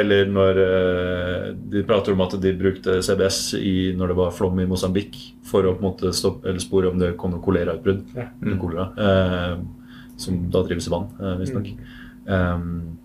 eller 0.00 0.26
når 0.26 0.58
uh, 0.58 1.44
de 1.72 1.82
prater 1.86 2.14
om 2.14 2.22
at 2.24 2.34
de 2.42 2.52
brukte 2.58 2.98
CBS 3.02 3.54
i, 3.58 3.92
når 3.98 4.10
det 4.10 4.16
var 4.18 4.34
flom 4.34 4.58
i 4.62 4.66
Mosambik, 4.70 5.18
for 5.46 5.66
å 5.66 5.74
på 5.74 5.82
en 5.82 5.88
måte 5.90 6.14
stoppe, 6.14 6.48
eller 6.48 6.62
spore 6.62 6.90
om 6.90 6.98
det 6.98 7.16
kom 7.18 7.34
noe 7.34 7.42
kolerautbrudd. 7.42 8.02
Ja. 8.14 8.28
Mm. 8.42 8.58
kolera, 8.62 8.88
eh, 8.98 9.54
som 10.20 10.42
da 10.50 10.62
drives 10.66 10.86
i 10.86 10.94
vann, 10.94 11.10
visstnok. 11.40 11.70
Um, 12.26 12.98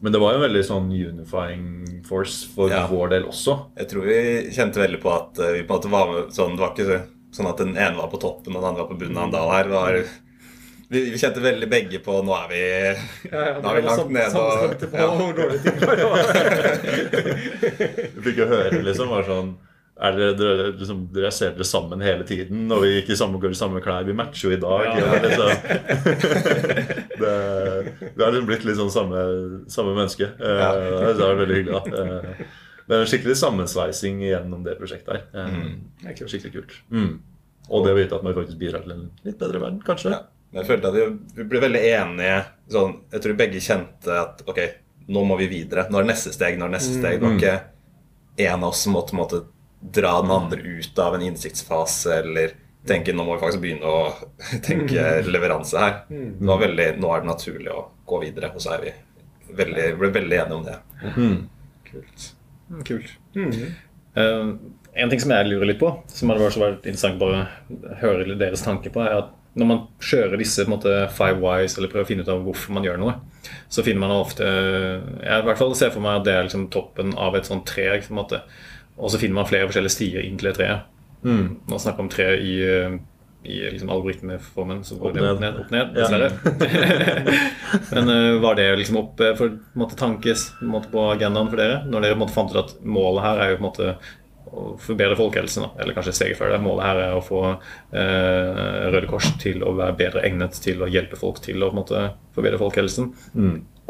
men 0.00 0.12
det 0.12 0.18
var 0.20 0.32
jo 0.34 0.38
en 0.40 0.46
veldig 0.46 0.64
sånn 0.66 0.90
unifying 0.92 2.02
force 2.06 2.46
for 2.54 2.70
Ja. 2.70 2.86
vår 2.90 3.08
del 3.14 3.24
også. 3.30 3.52
Jeg 3.78 3.88
tror 3.90 4.02
vi 4.06 4.18
kjente 4.52 4.80
veldig 4.82 5.00
på 5.02 5.10
at 5.14 5.38
eh, 5.38 5.52
vi 5.56 5.62
på 5.66 5.72
en 5.74 5.78
måte 5.78 5.90
var 5.92 6.06
med 6.12 6.22
sånn 6.36 6.56
Det 6.56 6.62
var 6.62 6.70
ikke 6.74 7.00
sånn 7.36 7.48
at 7.50 7.58
den 7.58 7.76
ene 7.76 7.96
var 7.96 8.08
på 8.12 8.18
toppen 8.20 8.54
og 8.54 8.60
den 8.62 8.68
andre 8.70 8.82
var 8.84 8.90
på 8.92 8.98
bunnen 9.00 9.18
av 9.18 9.24
en 9.28 9.32
dal 9.34 9.50
her. 9.52 9.64
Var, 9.72 9.92
vi, 10.88 11.00
vi 11.10 11.18
kjente 11.18 11.40
veldig 11.42 11.68
begge 11.68 11.98
på 12.04 12.22
Nå 12.22 12.32
er 12.36 12.48
vi 12.52 12.60
Ja, 13.32 13.40
ja, 13.40 13.60
Nå 13.60 13.68
er 13.70 13.74
vi 13.80 13.86
langt 13.88 14.10
nede 14.14 14.38
og 14.42 14.74
på 14.84 14.88
ja. 14.92 15.06
hvor 15.10 15.32
dårlig 15.34 15.60
ting 15.64 15.78
var. 15.82 15.96
Vi 18.16 18.20
fikk 18.28 18.38
jo 18.44 18.48
høre 18.52 18.82
liksom 18.86 19.08
var 19.10 19.24
sånn 19.26 19.50
er 19.96 20.12
dere, 20.12 20.34
dere, 20.36 20.64
liksom, 20.76 21.06
dere 21.14 21.30
ser 21.32 21.54
dere 21.56 21.64
sammen 21.64 22.02
hele 22.04 22.20
tiden, 22.28 22.66
og 22.68 22.82
vi 22.84 22.90
gikk 22.98 23.08
i 23.14 23.16
samme, 23.16 23.38
går 23.40 23.48
i 23.54 23.56
samme 23.56 23.80
klær. 23.80 24.04
Vi 24.04 24.12
matcher 24.12 24.50
jo 24.50 24.52
i 24.52 24.58
dag. 24.60 24.84
Ja. 24.84 24.92
ja 25.00 25.16
liksom, 25.24 25.48
det, 27.20 28.10
vi 28.16 28.22
har 28.24 28.30
liksom 28.32 28.46
blitt 28.48 28.64
litt 28.68 28.78
sånn 28.78 28.92
samme, 28.94 29.24
samme 29.72 29.94
menneske. 29.96 30.28
Eh, 30.38 30.60
Ja. 30.62 30.70
Det 31.12 31.20
var 31.22 31.38
veldig 31.42 31.56
hyggelig. 31.60 31.82
da. 31.90 32.04
Eh, 32.04 32.46
Det 32.86 32.94
er 32.94 33.00
en 33.02 33.08
skikkelig 33.10 33.34
sammensveising 33.40 34.20
gjennom 34.22 34.62
det 34.62 34.76
prosjektet 34.78 35.08
her. 35.10 35.22
Mm. 35.50 35.80
Det 36.04 36.12
er. 36.20 36.28
Skikkelig 36.30 36.52
kult. 36.54 36.74
Mm. 36.94 37.20
Og 37.68 37.84
det 37.84 37.92
å 37.92 37.96
vite 37.98 38.14
at 38.14 38.22
man 38.22 38.34
faktisk 38.36 38.58
bidrar 38.60 38.84
til 38.84 38.92
en 38.94 39.10
litt 39.26 39.38
bedre 39.40 39.58
verden, 39.58 39.80
kanskje. 39.82 40.12
Ja. 40.14 40.20
Men 40.52 40.62
jeg 40.62 40.68
følte 40.70 40.88
at 40.92 40.94
vi, 40.94 41.06
vi 41.40 41.46
ble 41.50 41.60
veldig 41.64 41.80
enige. 41.90 42.36
Sånn, 42.70 42.92
jeg 43.10 43.24
tror 43.24 43.34
begge 43.40 43.58
kjente 43.64 44.20
at 44.20 44.44
ok, 44.46 44.60
nå 45.08 45.24
må 45.26 45.36
vi 45.40 45.48
videre. 45.50 45.88
Nå 45.90 45.98
er 45.98 46.06
det 46.06 46.12
neste 46.14 46.32
steg. 46.32 46.54
nå 46.58 46.68
er 46.68 46.70
det 46.70 46.78
neste 46.78 46.94
steg. 47.00 47.18
Det 47.18 47.26
var 47.26 47.34
ikke 47.40 48.46
en 48.46 48.62
av 48.62 48.68
oss 48.70 48.84
som 48.86 48.94
måtte, 48.94 49.16
måtte 49.18 49.42
dra 49.82 50.20
den 50.22 50.30
andre 50.30 50.62
ut 50.62 50.98
av 51.02 51.14
en 51.18 51.22
innsiktsfase 51.26 52.20
eller 52.22 52.54
tenke 52.88 53.14
nå 53.14 53.24
må 53.26 53.36
vi 53.36 53.42
faktisk 53.42 53.62
begynne 53.64 53.90
å 53.90 53.98
tenke 54.66 55.08
leveranse 55.26 55.82
her. 55.82 55.98
Det 56.08 56.48
var 56.52 56.62
veldig, 56.62 56.88
nå 57.02 57.12
er 57.12 57.24
det 57.24 57.30
naturlig 57.32 57.72
å 57.74 57.84
gå 58.06 58.22
videre, 58.22 58.52
og 58.54 58.62
så 58.62 58.76
er 58.76 58.86
vi 58.86 58.94
veldig, 59.60 59.86
ble 60.00 60.12
veldig 60.14 60.40
enige 60.42 60.58
om 60.60 60.66
det. 60.66 60.78
Mm. 61.16 61.36
Kult. 61.90 62.28
Mm, 62.70 62.82
Kult. 62.88 63.14
Mm. 63.36 63.56
Eh, 64.16 64.52
en 64.96 65.10
ting 65.12 65.20
som 65.22 65.34
jeg 65.34 65.48
lurer 65.50 65.70
litt 65.70 65.80
på, 65.82 65.90
som 66.08 66.32
hadde 66.32 66.48
vært 66.48 66.86
interessant 66.86 67.18
bare 67.20 67.42
å 67.44 67.96
høre 68.00 68.38
deres 68.40 68.64
tanke 68.64 68.92
på, 68.94 69.02
er 69.04 69.20
at 69.20 69.34
når 69.56 69.68
man 69.70 69.84
kjører 70.04 70.36
disse 70.40 70.64
på 70.64 70.68
en 70.68 70.74
måte, 70.74 70.94
five 71.16 71.40
whys, 71.40 71.78
eller 71.78 71.88
prøver 71.92 72.04
å 72.04 72.08
finne 72.10 72.24
ut 72.26 72.32
av 72.32 72.42
hvorfor 72.44 72.74
man 72.76 72.84
gjør 72.84 72.98
noe, 73.00 73.14
så 73.72 73.84
finner 73.86 74.02
man 74.02 74.12
ofte 74.18 74.44
Jeg 74.44 75.38
i 75.38 75.46
hvert 75.46 75.60
fall 75.60 75.72
ser 75.78 75.92
for 75.94 76.04
meg 76.04 76.18
at 76.18 76.26
det 76.26 76.34
er 76.34 76.44
liksom 76.48 76.66
toppen 76.74 77.14
av 77.16 77.38
et 77.38 77.48
sånt 77.48 77.64
tre. 77.68 77.86
Og 78.96 79.08
så 79.12 79.20
finner 79.20 79.38
man 79.38 79.48
flere 79.48 79.68
forskjellige 79.70 79.94
stier 79.94 80.26
inn 80.26 80.36
til 80.40 80.50
det 80.50 80.58
treet. 80.58 80.92
Mm. 81.26 81.46
Man 81.68 81.82
snakker 81.82 82.04
om 82.06 82.08
tre 82.12 82.28
i, 82.38 82.54
eh, 82.62 82.96
i 83.46 83.56
liksom 83.70 83.90
algoritmeformen 83.90 84.80
så 84.86 84.96
går 84.98 85.10
Opp 85.12 85.16
det 85.18 85.24
opp 85.32 85.40
ned. 85.42 85.58
opp 85.64 85.70
ned 85.74 85.96
Ja. 85.98 86.06
dessverre. 86.06 86.30
Men 87.94 88.08
eh, 88.14 88.38
var 88.42 88.54
det 88.58 88.68
liksom 88.80 88.96
opp 89.00 89.20
eh, 89.20 89.34
for 89.38 89.58
måte, 89.78 89.96
tankes 89.98 90.48
måte, 90.62 90.90
på 90.92 91.02
agendaen 91.12 91.50
for 91.50 91.60
dere? 91.60 91.82
Når 91.90 92.06
dere 92.06 92.18
måte, 92.20 92.34
fant 92.36 92.54
ut 92.54 92.62
at 92.62 92.76
målet 92.86 93.26
her 93.26 93.42
er 93.44 93.50
jo 93.52 93.58
på 93.58 93.64
en 93.64 93.68
måte 93.70 93.96
å 94.56 94.64
forbedre 94.80 95.16
folkehelsen, 95.18 95.64
da. 95.66 95.82
eller 95.82 95.96
kanskje 95.96 96.14
steget 96.14 96.38
før 96.38 96.52
det. 96.54 96.60
Målet 96.62 96.86
her 96.86 97.00
er 97.08 97.16
å 97.18 97.22
få 97.26 97.40
eh, 97.50 98.84
Røde 98.94 99.08
Kors 99.10 99.32
til 99.42 99.64
å 99.66 99.72
være 99.76 99.96
bedre 99.98 100.22
egnet 100.26 100.54
til 100.62 100.84
å 100.86 100.88
hjelpe 100.90 101.18
folk 101.18 101.40
til 101.44 101.58
å 101.66 101.70
på 101.72 101.74
en 101.76 101.80
måte, 101.82 102.04
forbedre 102.36 102.60
folkehelsen. 102.62 103.10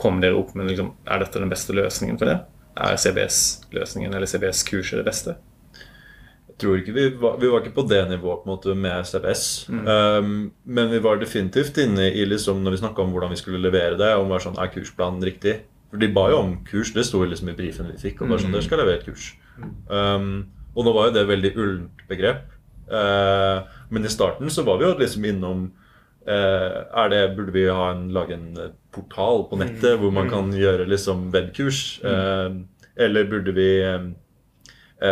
Kom 0.00 0.20
dere 0.24 0.36
opp 0.40 0.54
med 0.56 0.68
liksom, 0.72 0.94
er 1.08 1.22
dette 1.22 1.40
den 1.40 1.52
beste 1.52 1.76
løsningen 1.76 2.18
for 2.20 2.32
det? 2.32 2.38
Er 2.76 2.96
CBS-løsningen 3.00 4.12
eller 4.16 4.28
CBS-kurset 4.28 4.98
det 5.00 5.06
beste? 5.06 5.36
Tror 6.56 6.78
ikke 6.80 6.94
vi 6.96 7.06
var, 7.20 7.36
vi 7.40 7.48
var 7.52 7.60
ikke 7.60 7.74
på 7.76 7.84
det 7.84 8.00
nivået 8.08 8.40
på 8.40 8.48
en 8.48 8.54
måte 8.54 8.74
med 8.78 9.04
CBS. 9.04 9.44
Um, 9.68 10.50
men 10.64 10.90
vi 10.92 11.00
var 11.04 11.20
definitivt 11.20 11.76
inne 11.82 12.08
i 12.08 12.24
liksom, 12.24 12.62
når 12.64 12.76
vi 12.76 12.80
snakka 12.80 13.04
om 13.04 13.12
hvordan 13.12 13.34
vi 13.34 13.40
skulle 13.40 13.60
levere 13.60 13.98
det. 14.00 14.14
Om 14.16 14.32
var 14.32 14.44
sånn, 14.44 14.56
er 14.56 14.72
kursplanen 14.72 15.24
riktig? 15.26 15.58
For 15.92 16.00
de 16.00 16.08
ba 16.16 16.30
jo 16.32 16.40
om 16.40 16.54
kurs. 16.66 16.94
Det 16.96 17.04
sto 17.04 17.20
liksom 17.24 17.52
i 17.52 17.56
brifen 17.58 17.90
vi 17.92 18.00
fikk. 18.00 18.22
og 18.22 18.32
bare 18.32 18.44
sånn, 18.44 18.56
dere 18.56 18.64
skal 18.64 18.80
levere 18.80 19.02
et 19.02 19.08
kurs. 19.08 19.34
Um, 19.92 20.46
og 20.76 20.88
nå 20.88 20.94
var 20.96 21.08
jo 21.08 21.16
det 21.16 21.24
et 21.26 21.32
veldig 21.34 21.52
ullent 21.56 22.06
begrep. 22.08 22.46
Uh, 22.88 23.66
men 23.92 24.08
i 24.08 24.12
starten 24.12 24.52
så 24.52 24.64
var 24.64 24.80
vi 24.80 24.88
jo 24.88 24.94
liksom 25.00 25.28
innom 25.32 25.66
Uh, 26.26 26.82
er 27.04 27.10
det, 27.12 27.20
Burde 27.36 27.52
vi 27.54 27.68
ha 27.70 27.92
en, 27.92 28.08
lage 28.10 28.34
en 28.34 28.48
eh, 28.58 28.72
portal 28.90 29.44
på 29.46 29.60
nettet 29.60 30.00
hvor 30.00 30.10
man 30.10 30.26
kan 30.26 30.48
gjøre 30.50 30.88
liksom 30.90 31.28
webkurs? 31.30 32.00
Uh, 32.02 32.66
eller 32.96 33.28
burde 33.30 33.52
vi 33.54 33.68
eh, 33.84 34.08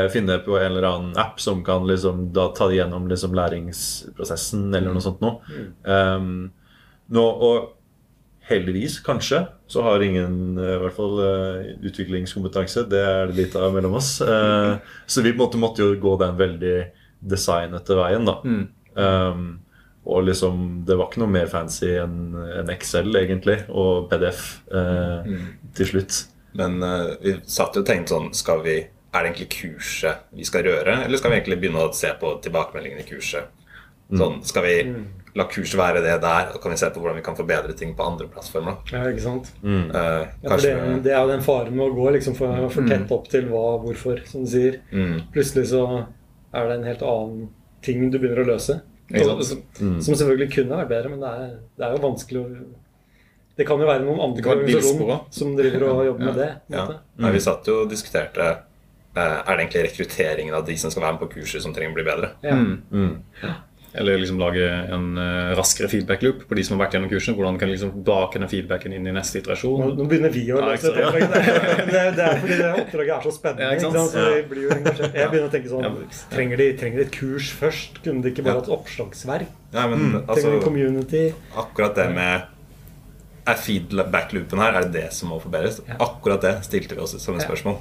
finne 0.09 0.38
på 0.41 0.55
en 0.57 0.71
eller 0.71 0.87
annen 0.88 1.19
app 1.21 1.43
som 1.45 1.59
kan 1.64 1.85
liksom 1.85 2.31
da 2.33 2.47
ta 2.57 2.71
det 2.71 2.79
gjennom 2.79 3.05
liksom 3.11 3.35
læringsprosessen, 3.37 4.71
eller 4.73 4.95
noe 4.95 5.05
sånt 5.05 5.21
noe? 5.21 5.43
Um, 5.85 6.47
nå, 7.12 7.25
og 7.25 7.75
heldigvis, 8.49 8.99
kanskje, 9.05 9.47
så 9.67 9.83
har 9.83 10.03
ingen 10.05 10.59
eh, 10.59 10.75
i 10.76 10.81
hvert 10.83 10.97
fall 10.97 11.21
eh, 11.25 11.69
utviklingskompetanse. 11.88 12.87
Det 12.91 13.00
er 13.00 13.31
det 13.31 13.38
litt 13.38 13.57
av 13.57 13.75
mellom 13.76 13.99
oss. 14.00 14.17
Eh, 14.35 14.76
så 15.07 15.23
vi 15.23 15.33
på 15.33 15.38
en 15.38 15.45
måte 15.45 15.61
måtte 15.61 15.85
jo 15.85 15.95
gå 16.00 16.14
den 16.21 16.37
veldig 16.37 16.76
designete 17.25 17.97
veien, 17.97 18.26
da. 18.26 18.35
Um, 18.95 19.45
og 20.05 20.26
liksom, 20.26 20.85
det 20.87 20.97
var 20.99 21.09
ikke 21.09 21.23
noe 21.23 21.33
mer 21.33 21.49
fancy 21.49 21.95
enn 21.97 22.35
en 22.35 22.73
Excel, 22.73 23.14
egentlig, 23.17 23.57
og 23.73 24.11
PDF 24.11 24.43
eh, 24.75 25.31
til 25.76 25.91
slutt. 25.93 26.19
Men 26.59 26.76
uh, 26.85 27.14
vi 27.23 27.37
satt 27.49 27.79
jo 27.79 27.85
og 27.85 27.88
tenkte 27.88 28.14
sånn 28.14 28.29
skal 28.37 28.61
vi, 28.67 28.76
Er 29.14 29.23
det 29.23 29.30
egentlig 29.30 29.50
kurset 29.54 30.25
vi 30.35 30.44
skal 30.49 30.64
røre, 30.66 30.97
eller 31.04 31.21
skal 31.21 31.30
vi 31.30 31.37
egentlig 31.38 31.61
begynne 31.62 31.85
å 31.87 31.92
se 31.94 32.11
på 32.21 32.33
tilbakemeldingene 32.42 33.04
i 33.04 33.09
kurset? 33.09 33.52
Sånn, 34.14 34.40
Skal 34.44 34.62
vi 34.66 34.73
la 35.35 35.44
kurset 35.50 35.78
være 35.80 36.02
det 36.04 36.16
der, 36.23 36.50
og 36.54 36.61
kan 36.62 36.71
vi 36.75 36.76
se 36.78 36.90
på 36.92 37.00
hvordan 37.00 37.16
vi 37.18 37.23
kan 37.26 37.35
forbedre 37.38 37.73
ting 37.78 37.94
på 37.97 38.04
andre 38.06 38.26
plattformer? 38.30 38.76
Ja, 38.92 39.04
ikke 39.11 39.23
sant? 39.25 39.49
Eh, 39.64 40.26
Ja, 40.44 40.56
det, 40.61 40.75
det 41.06 41.12
er 41.14 41.23
jo 41.25 41.30
den 41.33 41.42
faren 41.47 41.73
med 41.75 41.87
å 41.88 41.94
gå 41.97 42.11
liksom 42.18 42.37
for, 42.38 42.52
for 42.75 42.87
tett 42.90 43.11
opp 43.16 43.30
til 43.33 43.49
hva, 43.50 43.62
hvorfor, 43.83 44.21
som 44.28 44.44
du 44.44 44.50
sier. 44.52 44.80
mm, 44.92 45.30
Plutselig 45.35 45.71
så 45.73 45.85
er 46.54 46.68
det 46.68 46.76
en 46.80 46.85
helt 46.90 47.02
annen 47.02 47.49
ting 47.83 48.04
du 48.11 48.18
begynner 48.18 48.44
å 48.44 48.50
løse. 48.52 48.80
Ikke 49.11 49.25
sant? 49.30 49.44
Som, 49.78 49.97
som 50.04 50.14
selvfølgelig 50.21 50.52
kunne 50.54 50.78
vært 50.83 50.92
bedre, 50.92 51.11
men 51.14 51.21
det 51.25 51.33
er, 51.33 51.56
det 51.78 51.87
er 51.88 51.97
jo 51.97 52.04
vanskelig 52.04 52.40
å 52.44 52.47
Det 53.56 53.66
kan 53.66 53.78
jo 53.83 53.87
være 53.87 54.02
noen 54.04 54.21
andre 54.28 54.54
organisasjoner 54.54 55.18
som 55.30 55.56
driver 55.56 55.83
og 55.88 56.04
jobber 56.11 56.25
med 56.30 56.38
det. 56.42 56.50
ja. 56.75 56.87
Nei, 57.23 57.30
vi 57.35 57.42
satt 57.42 57.66
jo 57.71 57.80
og 57.85 57.90
diskuterte 57.90 58.52
Er 59.14 59.44
det 59.47 59.62
egentlig 59.62 59.85
rekrutteringen 59.90 60.56
av 60.56 60.66
de 60.66 60.75
som 60.80 60.90
skal 60.90 61.06
være 61.06 61.16
med 61.16 61.23
på 61.23 61.30
kurset, 61.37 61.62
som 61.62 61.75
trenger 61.75 61.94
å 61.94 61.99
bli 62.00 62.06
bedre? 62.09 62.35
Ja. 62.42 62.56
Mm. 62.59 63.23
Eller 63.97 64.18
liksom 64.18 64.40
lage 64.42 64.71
en 64.90 65.18
eh, 65.18 65.52
raskere 65.54 65.87
feedback 65.88 66.23
loop 66.23 66.40
på 66.49 66.56
de 66.59 66.64
som 66.66 66.75
har 66.75 66.80
vært 66.83 66.97
gjennom 66.97 67.11
kursen. 67.12 67.37
Hvordan 67.38 67.59
kan 67.61 67.71
liksom 67.71 67.92
bake 68.06 68.40
den 68.42 68.50
feedbacken 68.50 68.94
inn 68.97 69.06
i 69.06 69.12
neste 69.14 69.38
iterasjon. 69.38 69.92
nå 69.94 70.06
begynner 70.11 70.33
vi 70.35 70.42
å 70.50 70.59
løse 70.59 70.90
ja, 70.90 71.12
sant? 71.12 71.21
et 71.23 71.37
oppdrag. 71.37 71.85
Det, 71.94 72.00
det 72.16 72.25
er 72.25 72.40
fordi 72.40 72.56
det 72.59 72.71
oppdraget 72.73 73.12
er 73.14 73.28
så 73.28 73.35
spennende. 73.37 73.68
Ja, 73.68 73.76
ikke 73.76 73.92
ikke 73.92 74.02
sant? 74.09 74.35
vi 74.35 74.40
blir 74.50 74.64
jo 74.64 74.73
engasjert. 74.75 75.14
Jeg 75.14 75.30
begynner 75.30 75.47
å 75.47 75.52
tenke 75.52 75.71
sånn 75.71 76.00
Trenger 76.33 76.62
de, 76.62 76.66
trenger 76.80 76.99
de 77.00 77.04
et 77.06 77.12
kurs 77.14 77.52
først? 77.61 78.00
Kunne 78.02 78.25
de 78.25 78.33
ikke 78.33 78.47
bare 78.49 78.59
hatt 78.59 78.71
et 78.73 78.75
oppslagsverk? 78.75 79.52
Ja, 79.76 79.85
men 79.92 80.02
Trenger 80.02 80.18
de 80.18 80.35
altså, 80.35 80.56
community? 80.64 81.23
akkurat 81.62 81.94
det 82.00 82.09
med 82.16 82.50
Er 83.52 83.61
feedback-loopen 83.62 84.64
her, 84.64 84.80
er 84.80 84.88
det 84.88 85.04
det 85.04 85.06
som 85.14 85.30
må 85.30 85.38
forbedres? 85.38 85.78
Akkurat 86.00 86.42
det 86.42 86.56
stilte 86.66 86.99
vi 86.99 87.06
oss 87.06 87.14
som 87.23 87.38
et 87.38 87.47
spørsmål. 87.47 87.78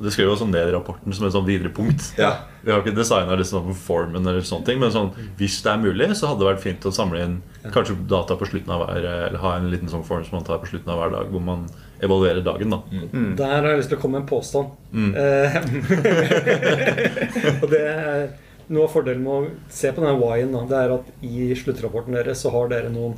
Det 0.00 0.12
skrev 0.14 0.30
også 0.32 0.46
ned 0.48 0.70
i 0.70 0.72
rapporten 0.72 1.12
som 1.12 1.26
et 1.26 1.34
sånn 1.34 1.44
videre 1.44 1.70
punkt. 1.76 2.06
Ja. 2.16 2.30
Vi 2.64 2.72
har 2.72 2.80
ikke 2.80 2.96
designa 2.96 3.36
liksom 3.36 3.68
formen, 3.76 4.24
eller 4.24 4.44
sånne 4.46 4.66
ting, 4.68 4.80
men 4.80 4.92
sånn, 4.94 5.10
hvis 5.36 5.58
det 5.64 5.72
er 5.74 5.82
mulig, 5.82 6.08
så 6.16 6.30
hadde 6.30 6.40
det 6.40 6.48
vært 6.50 6.64
fint 6.64 6.88
å 6.88 6.92
samle 6.94 7.22
inn 7.24 7.36
kanskje 7.74 7.98
data 8.08 8.36
på 8.40 8.48
slutten 8.48 8.72
av 8.72 8.86
hver 8.86 9.04
Eller 9.04 9.40
ha 9.42 9.54
en 9.58 9.70
liten 9.72 9.90
sånn 9.92 10.04
form 10.06 10.24
som 10.24 10.38
man 10.38 10.46
tar 10.48 10.60
på 10.62 10.70
slutten 10.70 10.92
av 10.92 11.02
hver 11.02 11.12
dag, 11.16 11.32
hvor 11.32 11.44
man 11.44 11.66
evaluerer 12.00 12.40
dagen. 12.44 12.70
da 12.72 12.80
Der 13.42 13.56
har 13.56 13.68
jeg 13.72 13.82
lyst 13.82 13.92
til 13.92 13.98
å 13.98 14.02
komme 14.02 14.18
med 14.18 14.24
en 14.24 14.30
påstand. 14.30 14.66
Mm. 14.92 15.12
og 17.62 17.66
det 17.72 17.82
er 17.88 18.30
Noe 18.70 18.86
av 18.86 18.92
fordelen 18.92 19.24
med 19.24 19.32
å 19.34 19.70
se 19.74 19.90
på 19.90 19.98
denne 19.98 20.14
Y-en, 20.38 20.52
det 20.70 20.78
er 20.78 20.92
at 20.94 21.08
i 21.26 21.48
sluttrapporten 21.58 22.14
deres 22.14 22.38
så 22.44 22.52
har 22.54 22.68
dere 22.70 22.92
noen 22.92 23.16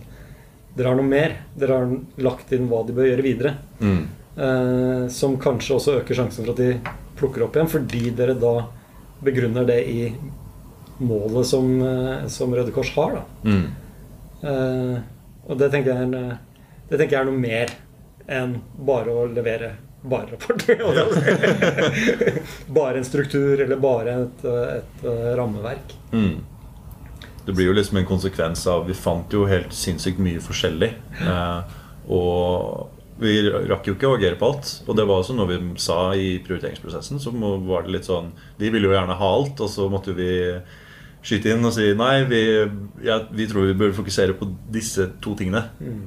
Dere 0.72 0.88
har 0.88 0.96
noe 0.96 1.04
mer. 1.04 1.34
Dere 1.52 1.76
har 1.76 1.90
lagt 2.24 2.52
inn 2.56 2.70
hva 2.70 2.78
de 2.88 2.94
bør 2.96 3.04
gjøre 3.10 3.24
videre. 3.26 3.50
Mm. 3.82 4.06
Eh, 4.36 5.08
som 5.12 5.36
kanskje 5.40 5.76
også 5.76 5.98
øker 6.00 6.16
sjansen 6.16 6.46
for 6.46 6.54
at 6.54 6.62
de 6.62 6.78
plukker 7.18 7.44
opp 7.44 7.56
igjen, 7.56 7.68
fordi 7.68 8.10
dere 8.16 8.36
da 8.38 8.54
begrunner 9.22 9.66
det 9.68 9.80
i 9.92 10.06
målet 11.02 11.46
som, 11.46 11.68
eh, 11.82 12.26
som 12.32 12.54
Røde 12.54 12.72
Kors 12.72 12.94
har. 12.96 13.12
da 13.20 13.50
Mm. 13.50 13.66
Eh, 14.42 15.00
og 15.48 15.58
det 15.58 15.70
tenker, 15.70 15.94
jeg 15.94 16.14
eh, 16.14 16.36
det 16.88 16.98
tenker 16.98 17.16
jeg 17.16 17.20
er 17.20 17.30
noe 17.30 17.38
mer 17.38 17.70
enn 18.28 18.60
bare 18.78 19.10
å 19.10 19.26
levere 19.26 19.76
bare 20.02 20.32
rapporter. 20.32 20.80
bare 22.66 22.98
en 22.98 23.04
struktur 23.04 23.60
eller 23.60 23.76
bare 23.76 24.16
et, 24.22 24.44
et, 24.44 24.80
et, 24.80 25.04
eh, 25.04 25.36
rammeverk. 25.38 25.94
Mm. 26.12 26.40
Det 27.46 27.52
blir 27.52 27.66
jo 27.66 27.72
liksom 27.74 27.96
en 27.98 28.06
konsekvens 28.06 28.66
av 28.70 28.86
Vi 28.86 28.94
fant 28.94 29.32
jo 29.34 29.46
helt 29.50 29.72
sinnssykt 29.74 30.18
mye 30.22 30.42
forskjellig. 30.42 30.92
Eh, 31.22 31.78
og 32.08 33.01
vi 33.20 33.50
rakk 33.68 33.86
jo 33.86 33.94
ikke 33.96 34.08
å 34.08 34.16
agere 34.16 34.38
på 34.40 34.48
alt. 34.52 34.70
Og 34.86 34.96
det 34.96 35.04
var 35.08 35.20
også 35.20 35.34
noe 35.36 35.50
vi 35.50 35.58
sa 35.80 36.12
i 36.16 36.38
prioriteringsprosessen. 36.44 37.20
Så 37.22 37.32
var 37.66 37.84
det 37.84 37.96
litt 37.98 38.08
sånn 38.08 38.32
Vi 38.58 38.70
ville 38.72 38.88
jo 38.88 38.94
gjerne 38.94 39.18
ha 39.18 39.28
alt, 39.36 39.60
og 39.60 39.70
så 39.70 39.88
måtte 39.92 40.14
vi 40.16 40.30
skyte 41.22 41.52
inn 41.52 41.62
og 41.64 41.70
si 41.76 41.92
nei, 41.94 42.24
vi, 42.26 42.40
ja, 43.06 43.20
vi 43.30 43.46
tror 43.46 43.68
vi 43.68 43.76
bør 43.78 43.92
fokusere 43.94 44.34
på 44.34 44.48
disse 44.74 45.06
to 45.22 45.36
tingene. 45.38 45.68
Mm. 45.78 46.02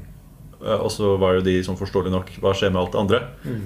Og 0.66 0.90
så 0.92 1.14
var 1.22 1.38
jo 1.38 1.44
de 1.46 1.54
som 1.64 1.76
forståelig 1.78 2.10
nok 2.10 2.30
Hva 2.42 2.54
skjer 2.58 2.72
med 2.74 2.80
alt 2.82 2.94
det 2.96 3.02
andre? 3.04 3.20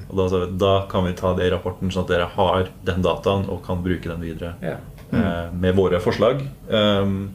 Og 0.10 0.18
da 0.20 0.26
sa 0.30 0.40
vi 0.42 0.48
da 0.60 0.72
kan 0.92 1.06
vi 1.06 1.14
ta 1.16 1.32
det 1.38 1.46
i 1.48 1.52
rapporten, 1.54 1.92
sånn 1.94 2.04
at 2.04 2.12
dere 2.12 2.28
har 2.34 2.70
den 2.86 3.06
dataen 3.06 3.46
og 3.50 3.62
kan 3.66 3.82
bruke 3.86 4.10
den 4.10 4.26
videre 4.26 4.56
Ja. 4.66 4.76
eh, 5.14 5.54
med 5.54 5.78
våre 5.78 6.02
forslag. 6.04 6.42
Um, 6.68 7.32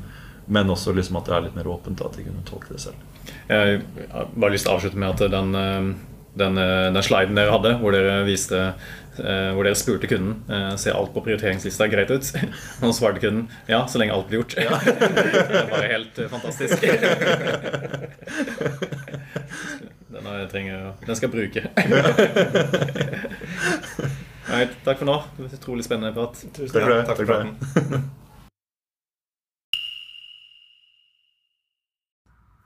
men 0.46 0.68
også 0.68 0.92
liksom 0.92 1.16
at 1.16 1.30
det 1.30 1.34
er 1.34 1.46
litt 1.46 1.56
mer 1.56 1.70
åpent, 1.72 2.02
at 2.04 2.18
de 2.18 2.26
kunne 2.26 2.44
tolke 2.44 2.74
det 2.74 2.82
selv. 2.82 3.00
Jeg 3.48 3.82
har 4.12 4.28
bare 4.34 4.52
lyst 4.54 4.64
til 4.66 4.72
å 4.72 4.76
avslutte 4.78 4.98
med 5.00 5.08
at 5.14 5.20
den, 5.32 5.54
eh, 5.54 5.88
den, 6.40 6.58
eh, 6.58 6.90
den 6.94 7.02
sliden 7.06 7.36
dere 7.38 7.52
hadde, 7.54 7.74
hvor 7.80 7.94
dere 7.94 8.24
viste 8.26 8.60
eh, 9.18 9.50
hvor 9.54 9.62
dere 9.66 9.78
spurte 9.78 10.08
kunden 10.10 10.40
eh, 10.50 10.72
ser 10.80 10.96
alt 10.98 11.12
på 11.14 11.22
prioriteringslista 11.26 11.86
greit 11.92 12.10
ut. 12.10 12.30
Og 12.82 12.88
så 12.88 12.94
svarte 12.98 13.22
kunden 13.22 13.46
ja, 13.70 13.84
så 13.86 13.98
lenge 14.02 14.16
alt 14.16 14.28
blir 14.30 14.42
gjort. 14.42 14.56
det 14.56 14.66
er 14.66 15.70
bare 15.74 15.92
helt 15.92 16.14
fantastisk. 16.32 16.82
Den, 20.14 20.26
jeg 20.30 20.48
trenger, 20.52 20.92
den 21.06 21.16
skal 21.18 21.26
jeg 21.26 21.34
bruke. 21.34 21.60
Right, 24.46 24.74
takk 24.86 25.00
for 25.00 25.08
nå. 25.08 25.16
Utrolig 25.48 25.84
spennende 25.86 26.14
prat. 26.14 26.38
Tusen 26.54 26.70
Takk 26.70 26.84
for 26.84 26.92
det. 26.92 27.00
Takk 27.08 27.16
for 27.18 27.24
Takk 27.24 27.26
for 27.26 27.32
det. 27.34 27.56
praten. 27.90 28.10